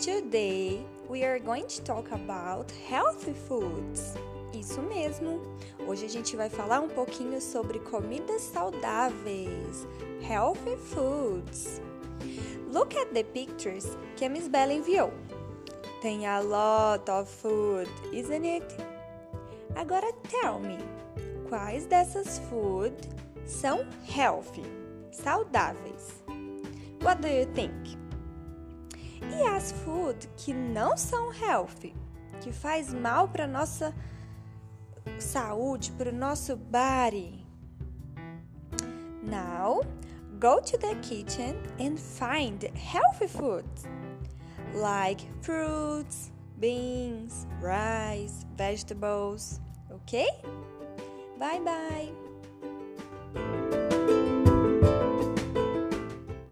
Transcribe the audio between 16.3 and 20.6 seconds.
lot of food, isn't it? Agora tell